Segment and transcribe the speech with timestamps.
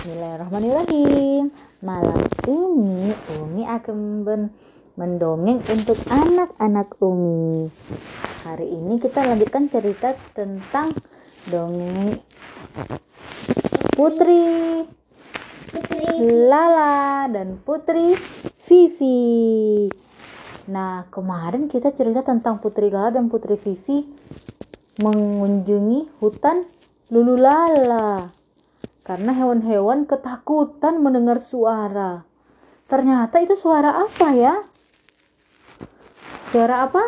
[0.00, 1.52] Bismillahirrahmanirrahim.
[1.84, 4.52] Malam ini Umi akan men-
[4.96, 7.68] mendongeng untuk anak-anak Umi.
[8.48, 10.96] Hari ini kita lanjutkan cerita tentang
[11.52, 12.16] dongeng
[13.92, 14.88] Putri
[16.48, 18.16] Lala dan Putri
[18.72, 19.84] Vivi.
[20.72, 24.08] Nah, kemarin kita cerita tentang Putri Lala dan Putri Vivi
[24.96, 26.64] mengunjungi hutan
[27.12, 28.39] Lululala
[29.02, 32.24] karena hewan-hewan ketakutan mendengar suara.
[32.86, 34.54] Ternyata itu suara apa ya?
[36.50, 37.02] Suara apa?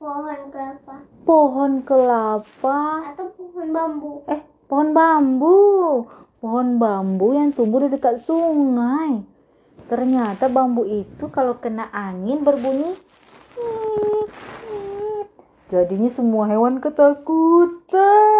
[0.00, 0.96] pohon kelapa
[1.28, 2.80] Pohon kelapa.
[3.12, 5.56] atau pohon bambu Eh, pohon bambu.
[6.40, 9.20] Pohon bambu yang tumbuh di dekat sungai.
[9.92, 12.96] Ternyata bambu itu kalau kena angin berbunyi.
[15.68, 18.39] Jadinya semua hewan ketakutan.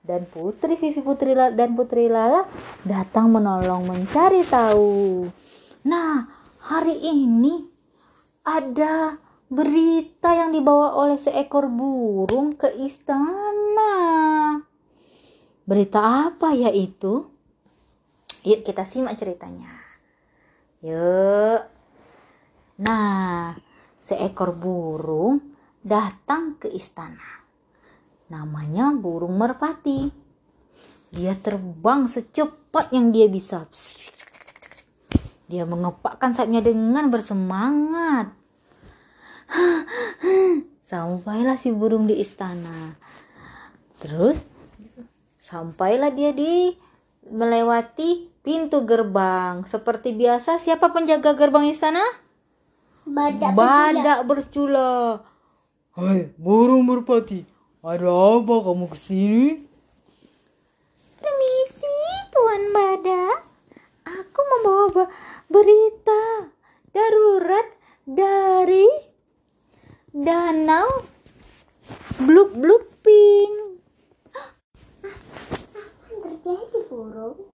[0.00, 2.48] Dan Putri Vivi Putri La- dan Putri Lala
[2.88, 5.28] datang menolong mencari tahu.
[5.84, 6.24] Nah,
[6.64, 7.68] hari ini
[8.40, 13.92] ada berita yang dibawa oleh seekor burung ke istana.
[15.68, 17.28] Berita apa ya itu?
[18.40, 19.68] Yuk kita simak ceritanya.
[20.80, 21.60] Yuk.
[22.80, 23.52] Nah,
[24.00, 25.52] seekor burung
[25.84, 27.39] datang ke istana.
[28.30, 30.08] Namanya burung merpati.
[31.10, 33.66] Dia terbang secepat yang dia bisa.
[35.50, 38.30] Dia mengepakkan sayapnya dengan bersemangat.
[40.90, 42.94] Sampailah si burung di istana.
[43.98, 44.38] Terus
[45.36, 46.78] sampailah dia di
[47.26, 49.66] melewati pintu gerbang.
[49.66, 52.02] Seperti biasa, siapa penjaga gerbang istana?
[53.10, 55.26] badak Badak bercula.
[55.98, 57.49] Hai, burung merpati.
[57.80, 59.44] Ada apa kamu ke sini?
[61.16, 61.96] Permisi,
[62.28, 63.40] Tuan Badak.
[64.04, 65.12] Aku membawa ba-
[65.48, 66.52] berita
[66.92, 67.64] darurat
[68.04, 68.84] dari
[70.12, 71.08] danau
[72.20, 73.80] Bluk Bluk Pink.
[76.20, 77.48] terjadi burung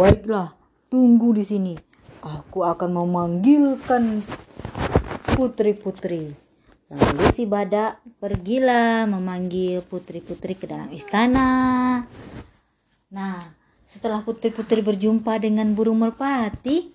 [0.00, 0.56] Baiklah,
[0.88, 1.74] tunggu di sini.
[2.24, 4.24] Aku akan memanggilkan
[5.36, 6.45] putri-putri.
[6.86, 11.98] Lalu si badak pergilah memanggil putri-putri ke dalam istana.
[13.10, 13.38] Nah,
[13.82, 16.94] setelah putri-putri berjumpa dengan burung merpati,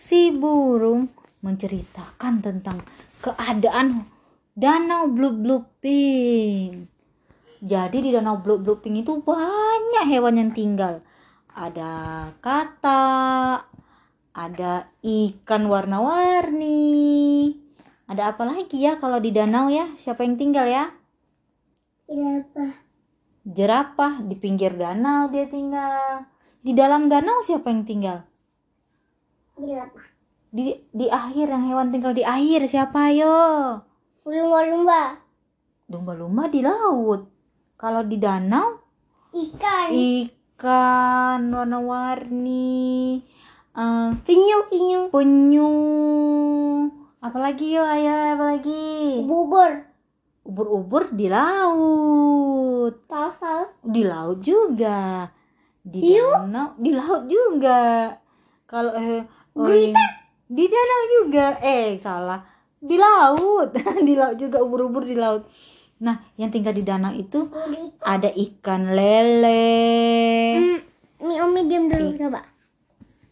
[0.00, 1.12] si burung
[1.44, 2.80] menceritakan tentang
[3.20, 4.08] keadaan
[4.56, 6.88] danau Blue Pink.
[7.60, 11.04] Jadi di danau Blue Pink itu banyak hewan yang tinggal.
[11.52, 13.68] Ada katak,
[14.32, 17.61] ada ikan warna-warni.
[18.12, 19.88] Ada apa lagi ya kalau di danau ya?
[19.96, 20.92] Siapa yang tinggal ya?
[22.04, 22.76] kenapa
[23.48, 26.28] Jerapah di pinggir danau dia tinggal.
[26.60, 28.28] Di dalam danau siapa yang tinggal?
[29.56, 30.04] kenapa
[30.52, 33.32] Di di akhir yang hewan tinggal di akhir siapa yo?
[34.28, 35.16] lumba-lumba
[35.88, 37.32] Lumba-lumba di laut.
[37.80, 38.76] Kalau di danau
[39.32, 43.24] ikan ikan warna-warni,
[43.72, 45.72] eh, penyu penyu penyu,
[47.22, 49.92] apalagi yo ayah apalagi bubur
[50.42, 51.14] ubur-ubur.
[51.14, 55.30] Di laut, paus di laut juga,
[55.82, 56.28] di Hiu?
[56.34, 58.10] danau, di laut juga.
[58.66, 59.22] Kalau eh,
[59.54, 59.94] oh, iya.
[60.48, 62.42] di danau juga, eh salah,
[62.80, 63.76] di laut,
[64.08, 65.46] di laut juga ubur-ubur di laut.
[66.02, 68.02] Nah, yang tinggal di danau itu gurita.
[68.02, 69.70] ada ikan lele,
[70.58, 70.78] hmm,
[71.22, 72.42] mi umi diam dulu coba.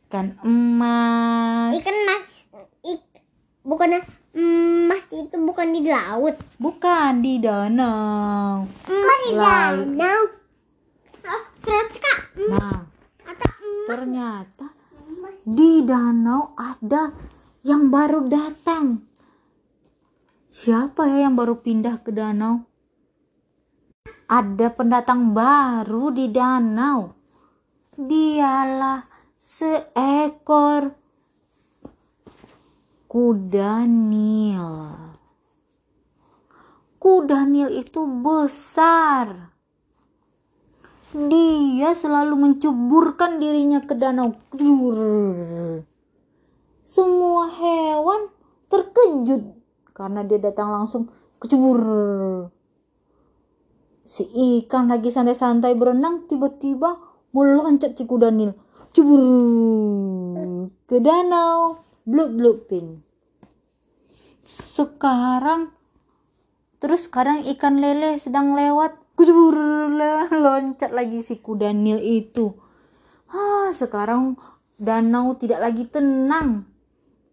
[0.06, 2.29] Ikan emas, ikan mas ik
[3.70, 4.02] bukannya
[4.34, 8.66] emas itu bukan di laut bukan di danau.
[8.66, 9.46] emas di Laut.
[9.46, 10.20] danau
[11.30, 12.18] oh serius kak
[12.50, 12.82] Nah,
[13.22, 13.52] atau
[13.86, 14.66] ternyata
[15.06, 17.14] emas di danau ada
[17.60, 19.04] yang baru datang.
[20.50, 22.64] Siapa ya yang baru pindah ke danau?
[24.26, 27.14] Ada pendatang baru di danau.
[27.94, 29.04] Dialah
[29.36, 30.99] seekor
[33.10, 34.70] kuda nil.
[37.02, 39.50] Kuda nil itu besar.
[41.10, 44.38] Dia selalu menceburkan dirinya ke danau.
[46.86, 48.30] Semua hewan
[48.70, 49.58] terkejut
[49.90, 51.10] karena dia datang langsung
[51.42, 51.82] kecebur.
[54.06, 56.94] Si ikan lagi santai-santai berenang tiba-tiba
[57.34, 58.54] meloncat si kuda nil.
[58.94, 59.22] Cebur
[60.86, 61.89] ke danau.
[62.10, 63.06] Blub blub ping.
[64.42, 65.70] Sekarang
[66.82, 69.54] terus kadang ikan lele sedang lewat kujur
[70.34, 72.50] loncat lagi si kuda nil itu.
[73.30, 74.34] Ah, sekarang
[74.74, 76.66] danau tidak lagi tenang.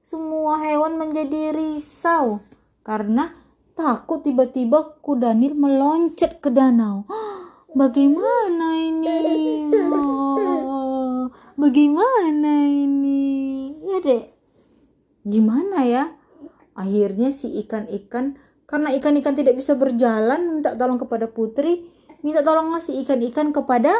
[0.05, 2.45] Semua hewan menjadi risau
[2.85, 3.33] karena
[3.73, 7.09] takut tiba-tiba kudanil meloncat ke danau.
[7.73, 9.17] Bagaimana ini?
[11.17, 13.73] Oh, bagaimana ini?
[13.83, 14.36] Ya, Dek.
[15.27, 16.15] Gimana ya?
[16.71, 21.87] Akhirnya si ikan-ikan karena ikan-ikan tidak bisa berjalan minta tolong kepada putri,
[22.23, 23.91] minta tolonglah si ikan-ikan kepada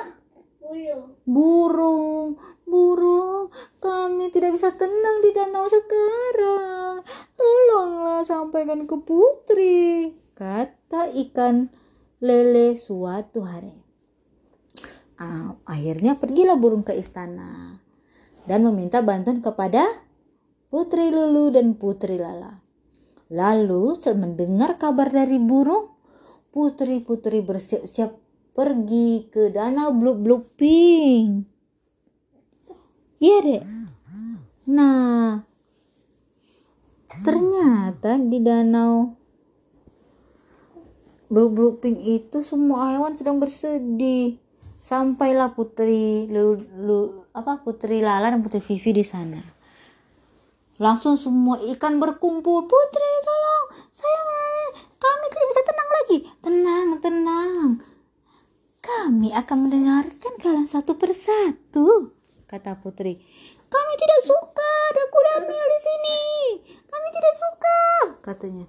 [1.28, 2.40] burung.
[2.68, 3.48] Burung,
[3.80, 7.00] kami tidak bisa tenang di danau sekarang.
[7.40, 11.72] Tolonglah sampaikan ke putri, kata ikan
[12.20, 13.72] lele suatu hari.
[15.16, 17.80] Ah, akhirnya pergilah burung ke istana
[18.52, 20.07] dan meminta bantuan kepada
[20.68, 22.60] Putri Lulu dan Putri Lala.
[23.32, 25.96] Lalu mendengar kabar dari burung,
[26.52, 28.12] putri-putri bersiap-siap
[28.52, 31.48] pergi ke danau blub blub pink.
[33.24, 33.64] Iya dek.
[34.68, 35.40] Nah,
[37.24, 39.16] ternyata di danau
[41.32, 44.36] blub blub pink itu semua hewan sedang bersedih.
[44.84, 49.57] Sampailah putri lu, lu apa putri Lala dan putri Vivi di sana.
[50.78, 52.70] Langsung semua ikan berkumpul.
[52.70, 53.66] Putri, tolong.
[53.90, 54.22] Saya
[54.98, 56.18] kami tidak bisa tenang lagi.
[56.42, 57.70] Tenang, tenang.
[58.82, 62.16] Kami akan mendengarkan kalian satu persatu,
[62.48, 63.20] kata Putri.
[63.68, 66.22] Kami tidak suka ada kuda mil di sini.
[66.88, 67.80] Kami tidak suka,
[68.24, 68.68] katanya.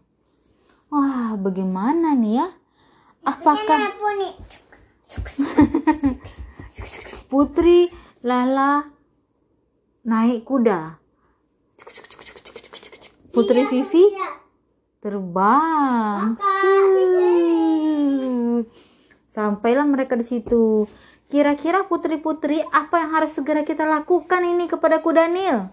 [0.90, 2.48] Wah, bagaimana nih ya?
[3.22, 3.94] Apakah?
[7.30, 7.92] Putri
[8.24, 8.90] Lala
[10.02, 11.07] naik kuda?
[13.28, 14.40] Putri Vivi Iya.
[15.04, 16.32] terbang.
[19.28, 20.88] Sampailah mereka di situ.
[21.28, 25.68] Kira-kira putri-putri apa yang harus segera kita lakukan ini kepada kuda Nil?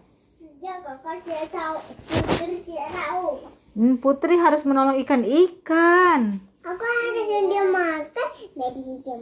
[0.60, 1.78] Ya kakak tidak tahu.
[2.12, 3.28] Putri tidak tahu.
[3.76, 6.44] Hmm, putri harus menolong ikan-ikan.
[6.60, 9.20] Aku harus dia makan dari jam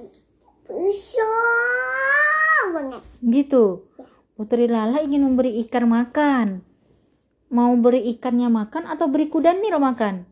[0.66, 3.02] besar banget.
[3.22, 3.86] Gitu.
[4.34, 6.73] Putri Lala ingin memberi ikan makan.
[7.54, 10.26] Mau beri ikannya makan atau beri kuda Nil makan?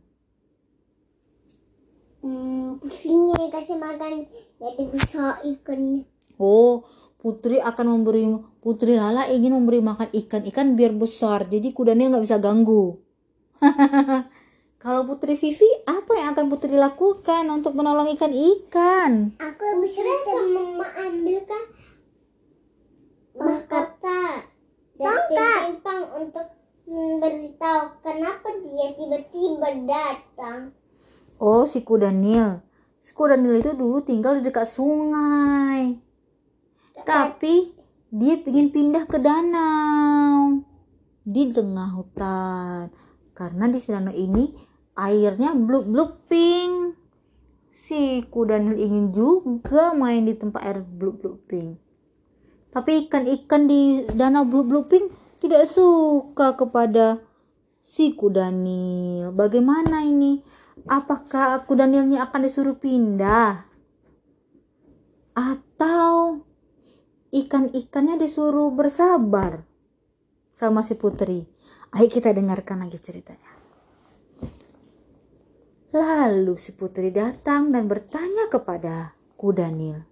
[2.26, 4.26] Hmm, pusingnya kasih makan
[4.58, 6.10] jadi bisa ikannya.
[6.42, 6.82] Oh,
[7.22, 8.26] Putri akan memberi
[8.58, 11.46] Putri Lala ingin memberi makan ikan-ikan biar besar.
[11.46, 12.98] Jadi kuda Nil nggak bisa ganggu.
[14.82, 19.38] Kalau Putri Vivi, apa yang akan Putri lakukan untuk menolong ikan-ikan?
[19.38, 21.70] Aku bisa mama ambilkan
[23.38, 24.50] mahkota
[24.98, 26.61] dan timpang untuk
[26.92, 30.76] memberitahu kenapa dia tiba-tiba datang.
[31.40, 32.60] Oh, si kuda Nil.
[33.00, 35.98] Si kuda Nil itu dulu tinggal di dekat sungai.
[37.02, 37.74] Tapi
[38.12, 40.62] dia ingin pindah ke danau
[41.24, 42.92] di tengah hutan.
[43.34, 44.54] Karena di danau ini
[45.00, 47.00] airnya blub blub pink.
[47.72, 51.80] Si kuda Nil ingin juga main di tempat air blub blub pink.
[52.72, 57.26] Tapi ikan-ikan di danau blub blub pink tidak suka kepada
[57.82, 59.34] si kuda Nil.
[59.34, 60.46] Bagaimana ini?
[60.86, 63.66] Apakah kuda Nilnya akan disuruh pindah?
[65.34, 66.46] Atau
[67.34, 69.65] ikan-ikannya disuruh bersabar
[70.54, 71.50] sama si putri?
[71.92, 73.51] Ayo kita dengarkan lagi ceritanya.
[75.92, 80.06] Lalu si putri datang dan bertanya kepada kuda Nil.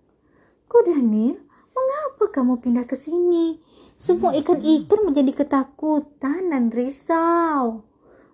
[0.67, 1.39] Kuda Nil,
[1.71, 3.63] mengapa kamu pindah ke sini?
[3.99, 7.83] Semua ikan-ikan menjadi ketakutan dan risau.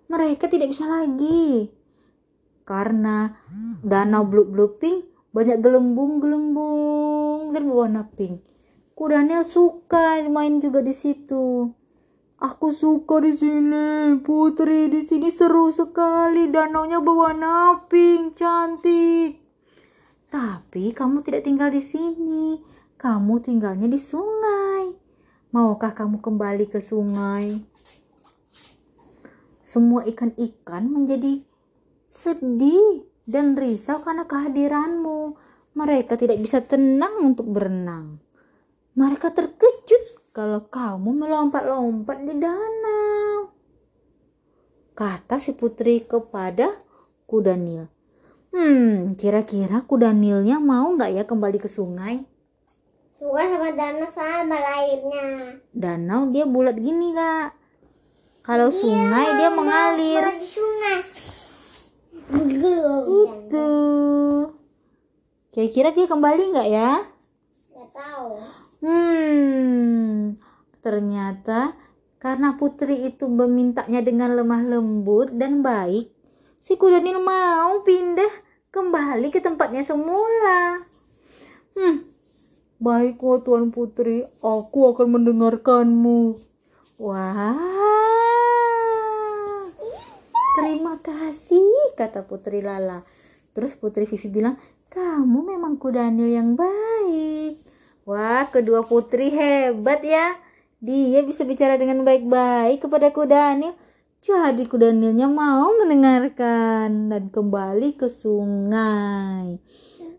[0.06, 1.74] Mereka tidak bisa lagi.
[2.62, 3.34] Karena
[3.82, 8.46] danau blue blue pink banyak gelembung-gelembung dan berwarna pink.
[8.94, 11.74] Kuda Nil suka main juga di situ.
[12.38, 14.86] Aku suka di sini, Putri.
[14.86, 16.46] Di sini seru sekali.
[16.46, 19.42] Danaunya berwarna pink, cantik.
[20.30, 22.62] Tapi kamu tidak tinggal di sini.
[23.00, 24.75] Kamu tinggalnya di sungai.
[25.56, 27.48] Maukah kamu kembali ke sungai?
[29.64, 31.40] Semua ikan-ikan menjadi
[32.12, 35.32] sedih dan risau karena kehadiranmu.
[35.72, 38.20] Mereka tidak bisa tenang untuk berenang.
[39.00, 43.56] Mereka terkejut kalau kamu melompat-lompat di danau.
[44.92, 46.68] Kata si putri kepada
[47.24, 47.88] kuda Nil.
[48.52, 52.35] Hmm, kira-kira kuda Nilnya mau nggak ya kembali ke sungai?
[53.16, 55.26] Suka sama danau sama airnya.
[55.72, 57.56] Danau dia bulat gini kak.
[58.44, 60.24] Kalau sungai dia mengalir.
[60.36, 60.98] Di sungai.
[63.24, 63.70] Itu.
[65.50, 66.92] Kira-kira dia kembali nggak ya?
[67.72, 68.28] Gak tahu.
[68.84, 70.36] Hmm,
[70.86, 71.74] Ternyata
[72.22, 76.14] karena putri itu memintanya dengan lemah lembut dan baik,
[76.62, 78.30] si kuda Nil mau pindah
[78.70, 80.86] kembali ke tempatnya semula.
[81.74, 82.06] Hmm,
[82.76, 86.36] baiklah Tuan Putri, aku akan mendengarkanmu.
[86.96, 87.56] Wah,
[90.60, 93.04] terima kasih, kata Putri Lala.
[93.52, 94.56] Terus Putri Vivi bilang,
[94.92, 97.60] kamu memang kudanil yang baik.
[98.06, 100.38] Wah, kedua putri hebat ya.
[100.78, 103.74] Dia bisa bicara dengan baik-baik kepada kudanil.
[104.22, 109.58] Jadi kudanilnya mau mendengarkan dan kembali ke sungai.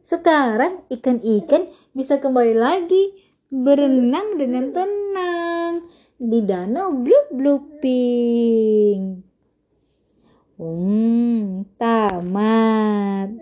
[0.03, 3.09] Sekarang ikan-ikan bisa kembali lagi
[3.49, 5.81] berenang dengan tenang
[6.21, 9.25] di danau blue blue pink.
[10.61, 13.33] Hmm, tamat.